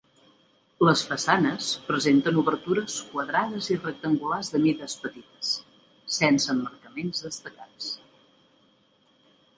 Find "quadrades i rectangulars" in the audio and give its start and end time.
3.11-4.49